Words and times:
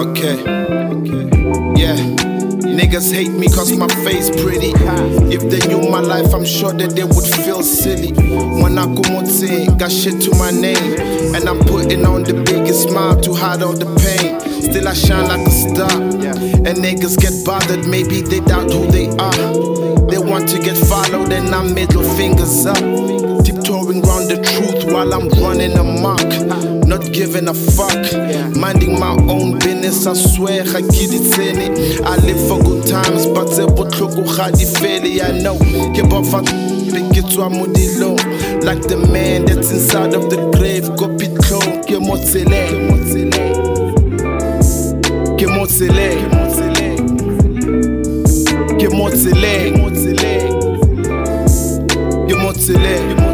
Okay. 0.00 0.36
Yeah. 1.76 1.96
Niggas 2.66 3.12
hate 3.12 3.30
me 3.30 3.46
cause 3.48 3.76
my 3.76 3.86
face 4.04 4.28
pretty. 4.30 4.72
If 5.32 5.48
they 5.50 5.66
knew 5.68 5.88
my 5.88 6.00
life, 6.00 6.34
I'm 6.34 6.44
sure 6.44 6.72
that 6.72 6.96
they 6.96 7.04
would 7.04 7.26
feel 7.44 7.62
silly. 7.62 8.12
When 8.60 8.76
I 8.76 8.86
go 8.86 9.02
on 9.16 9.20
got 9.78 9.92
shit 9.92 10.20
to 10.22 10.34
my 10.36 10.50
name. 10.50 11.00
And 11.34 11.48
I'm 11.48 11.60
putting 11.60 12.04
on 12.04 12.24
the 12.24 12.34
biggest 12.34 12.88
smile 12.88 13.20
to 13.20 13.32
hide 13.32 13.62
all 13.62 13.72
the 13.72 13.86
pain. 14.02 14.40
Still, 14.62 14.88
I 14.88 14.94
shine 14.94 15.28
like 15.28 15.46
a 15.46 15.50
star. 15.50 16.02
And 16.66 16.76
niggas 16.78 17.16
get 17.18 17.46
bothered, 17.46 17.86
maybe 17.86 18.20
they 18.20 18.40
doubt 18.40 18.70
who 18.70 18.86
they 18.90 19.08
are. 19.10 20.08
They 20.10 20.18
want 20.18 20.48
to 20.50 20.58
get 20.58 20.76
followed, 20.76 21.32
and 21.32 21.54
I'm 21.54 21.72
middle 21.72 22.02
fingers 22.16 22.66
up. 22.66 23.29
Tiptoeing 23.70 24.02
round 24.02 24.28
the 24.28 24.42
truth 24.42 24.92
while 24.92 25.14
I'm 25.14 25.28
running 25.38 25.78
amok. 25.78 26.26
Not 26.88 27.12
giving 27.12 27.46
a 27.46 27.54
fuck. 27.54 28.02
Minding 28.56 28.98
my 28.98 29.14
own 29.30 29.60
business, 29.60 30.08
I 30.08 30.14
swear 30.14 30.62
I 30.62 30.80
get 30.80 31.14
it 31.14 31.38
in 31.38 31.58
it. 31.62 32.00
I 32.02 32.16
live 32.16 32.40
for 32.48 32.58
good 32.64 32.84
times, 32.88 33.26
but 33.26 33.46
the 33.54 33.70
botloko 33.70 34.26
ga 34.26 34.50
di 34.50 34.66
fele. 34.66 35.22
I 35.22 35.38
know. 35.38 35.56
Keep 35.94 36.10
off 36.10 36.34
Get 37.14 37.30
to 37.30 37.42
a 37.42 37.48
modilo 37.48 38.18
Like 38.64 38.82
the 38.82 38.96
man 38.96 39.44
that's 39.44 39.70
inside 39.70 40.14
of 40.14 40.30
the 40.30 40.36
grave 40.50 40.90
pit 41.18 41.38
clone 41.38 41.82
motsele 42.02 42.66
Ke 45.38 45.46
motsele 45.46 46.10
Ke 48.78 48.88
motsele 48.90 49.58
Ke 52.26 52.34
motsele 52.34 52.90
Ke 53.16 53.29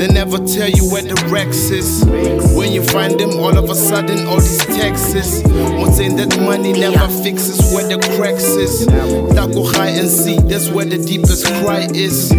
They 0.00 0.08
never 0.08 0.38
tell 0.38 0.68
you 0.68 0.90
where 0.90 1.02
the 1.02 1.28
Rex 1.30 1.70
is. 1.70 2.04
When 2.56 2.72
you 2.72 2.82
find 2.82 3.20
them, 3.20 3.38
all 3.38 3.56
of 3.56 3.68
a 3.68 3.74
sudden, 3.74 4.26
all 4.26 4.40
these 4.40 4.64
texts. 4.64 5.42
One 5.44 5.92
saying 5.92 6.16
that 6.16 6.40
money 6.40 6.72
never 6.72 7.06
fixes 7.22 7.74
where 7.74 7.86
the 7.86 7.98
cracks 8.16 8.44
is. 8.44 8.86
That 8.86 9.52
go 9.52 9.64
high 9.64 9.90
and 9.90 10.08
see, 10.08 10.36
that's 10.38 10.70
where 10.70 10.86
the 10.86 10.96
deepest 10.98 11.46
cry 11.46 11.86
is. 11.92 12.32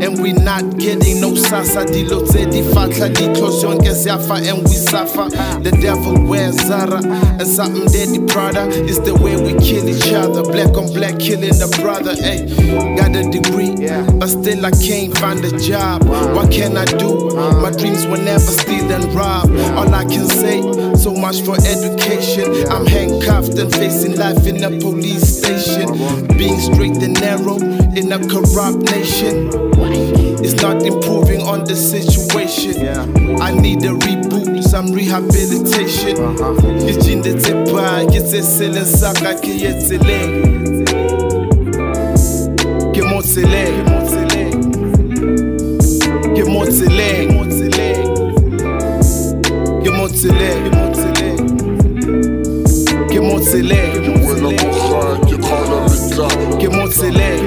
And 0.00 0.20
we 0.22 0.32
not 0.32 0.78
getting 0.78 1.20
no 1.20 1.34
sasa 1.34 1.84
dilo 1.84 2.26
tse 2.26 2.46
di 2.46 2.62
fatla 2.62 3.08
di 3.08 3.32
close 3.34 3.62
yonke 3.64 3.94
siyafa 3.94 4.36
and 4.46 4.62
we 4.68 4.74
suffer 4.74 5.28
the 5.62 5.70
devil 5.80 6.26
wears 6.26 6.56
Zara 6.66 7.00
and 7.02 7.46
something 7.46 7.86
daddy 7.86 8.20
Prada 8.26 8.68
is 8.84 9.00
the 9.00 9.14
way 9.14 9.36
we 9.36 9.54
kill 9.58 9.88
each 9.88 10.12
other. 10.12 10.42
Black 10.42 10.76
on 10.76 10.92
black 10.92 11.18
killing 11.18 11.56
the 11.58 11.68
brother 11.80 12.14
hey 12.14 12.44
got 12.96 13.16
a 13.16 13.24
degree 13.30 13.74
but 14.18 14.28
still 14.28 14.66
I 14.66 14.70
can't 14.70 15.16
find 15.16 15.44
a 15.44 15.58
job. 15.58 16.04
What 16.34 16.52
can 16.52 16.76
I 16.76 16.84
do? 16.84 17.30
Uh-huh. 17.30 17.60
My 17.60 17.70
dreams 17.70 18.06
were 18.06 18.18
never 18.18 18.40
steal 18.40 18.90
and 18.92 19.12
rob. 19.14 19.50
All 19.76 19.92
I 19.94 20.04
can 20.04 20.28
say 20.28 20.60
so 20.94 21.14
much 21.14 21.42
for 21.42 21.56
education. 21.56 22.68
I'm 22.68 22.86
handcuffed 22.86 23.58
and 23.58 23.72
facing 23.72 24.16
life 24.16 24.46
in 24.46 24.62
a 24.62 24.70
police 24.78 25.40
station. 25.40 25.88
Being 26.36 26.60
straight 26.60 26.96
and 27.02 27.18
narrow 27.20 27.56
in 27.96 28.12
a 28.12 28.18
corrupt 28.28 28.90
nation 28.90 29.48
it's 30.42 30.60
not 30.62 30.82
improving 30.82 31.42
on 31.42 31.64
the 31.64 31.74
situation. 31.74 32.76
I 33.40 33.50
need 33.52 33.82
a 33.84 33.92
reboot, 33.92 34.62
some 34.62 34.92
rehabilitation. 34.92 36.16
Ngijinde 36.16 37.34
tsepa, 37.34 38.04
ngitse 38.04 38.42
sele 38.42 38.84
saka 38.84 39.34
ke 39.34 39.48
yetsele. 39.48 40.20
Ke 42.92 43.02
motsele. 43.02 43.66
Ke 46.34 46.44
motsele. 46.44 47.26
Ke 49.82 49.90
motsele. 49.90 50.50
Ke 53.08 53.20
motsele. 53.20 53.80
Buena 54.22 54.50
coja, 54.56 55.00
que 55.26 55.36
jala 55.36 55.78
mitla. 55.88 56.28
Ke 56.60 56.68
motsele. 56.68 57.45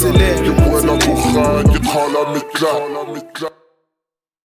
accélère. 0.00 0.44
Je 0.44 0.50
bois 0.52 0.80
la 0.80 0.98
corinne, 0.98 1.72
je 1.72 1.78
prends 1.78 2.08
la. 2.08 3.69